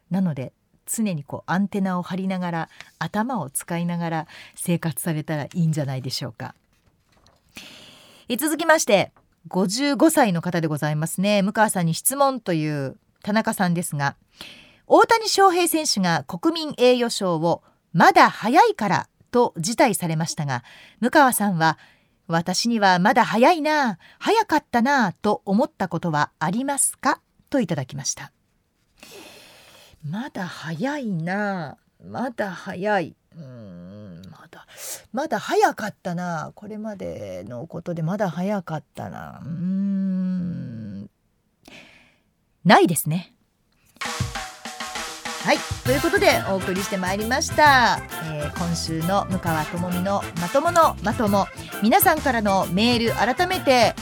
[0.10, 0.54] なので
[0.86, 2.70] 常にこうアンテナを張りながら
[3.00, 6.56] 頭を使いながら生活されたらいいんじゃないでしょうか。
[8.38, 9.12] 続きまして
[9.50, 14.16] 55歳の方でございますね向川さんに質問という田中さんですが
[14.88, 17.64] 大谷翔平選手が国民栄誉賞を
[17.94, 20.64] まだ早いからと辞退されましたが
[21.00, 21.78] 向川さんは
[22.28, 27.22] 私にはまだ早いな早かったなと思ったことはありますか？
[27.50, 28.32] といただきました。
[30.04, 33.16] まだ早いなまだ早い。
[33.36, 34.66] うんまだ
[35.12, 41.10] まだ早かったなこれまでのことでまだ早かったなうん。
[42.64, 43.34] ないですね。
[45.46, 45.58] はい。
[45.84, 48.02] ということでお送りしてまいりました、
[48.34, 51.46] えー、今週の向川智美のまとものまとも。
[51.84, 53.94] 皆さんからのメール改めて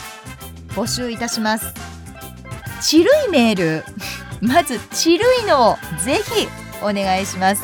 [0.70, 1.74] 募集いたします。
[2.82, 3.84] ちるいメール。
[4.40, 6.48] まずちるいのをぜひ
[6.82, 7.64] お願いします、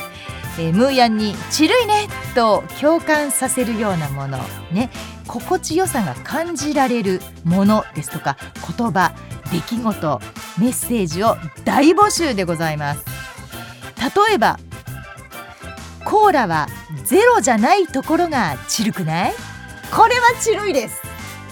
[0.58, 4.40] えー、ムーヤンにちるいねと共感させるようなもの。
[4.74, 4.90] ね。
[5.26, 8.36] 心地よさが感じられるものですとか
[8.78, 9.14] 言葉
[9.54, 10.22] 出来事
[10.58, 13.29] メッセージを大募集でございます。
[14.00, 14.60] 例えば
[16.06, 16.68] コーラは
[17.06, 19.34] ゼロじゃないところがチルくない？
[19.96, 21.02] これはチルいです。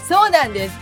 [0.08, 0.74] そうなんです。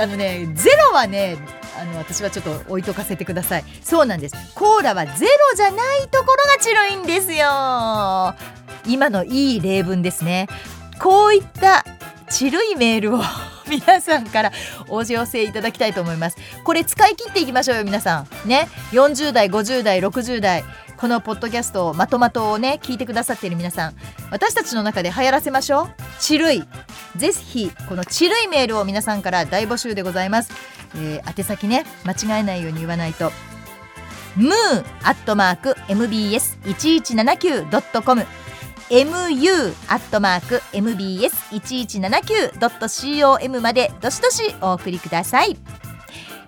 [0.00, 1.36] あのねゼロはね
[1.80, 3.64] あの私はちょっと置いとかせてください。
[3.82, 4.34] そうなんです。
[4.54, 8.34] コーラはゼロじゃないところがチルいんですよ。
[8.86, 10.48] 今のいい例文ですね。
[11.00, 11.84] こういった
[12.30, 13.22] チルいメールを
[13.68, 14.52] 皆さんから
[14.88, 16.36] お寄せいただきたいと思います。
[16.64, 18.48] これ使い切っていきましょうよ皆さん。
[18.48, 18.68] ね。
[18.92, 20.64] 40代50代60代。
[20.96, 23.94] このポッドキャストをまとまとをね聞いてくださっている皆さん。
[24.30, 25.88] 私たちの中で流行らせましょう。
[26.20, 26.62] ちるい
[27.16, 30.52] ぜひこのちるいメールを皆さんから大募集でございます、
[30.94, 33.32] えー、宛先ね間違えないように言わないと。
[34.36, 34.52] ムー
[35.02, 38.24] アットマーク mbs1179.com
[38.92, 39.08] mu
[39.88, 45.56] アットマーク mbs1179.com までどしどしお送りください。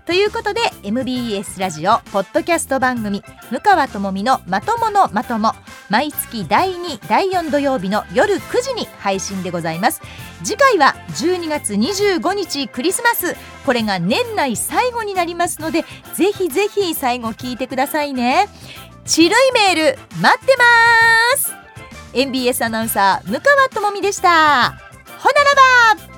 [0.04, 5.54] ということで MBS ラジオポッドキャスト番組「向川智美のまとものまとも」
[5.88, 10.02] 毎月第2第4土曜日の夜9時に配信でございます。
[10.44, 13.34] 次回は12月25日クリスマス。
[13.64, 18.50] これが年内最後になりますのでぜひぜひ最後聞いてくださいね。
[19.06, 20.64] ちるいメール待ってま
[21.38, 21.63] す。
[22.14, 24.70] MBS アナウンサー向川智美でした。
[25.18, 25.44] ほな
[25.98, 26.13] らば。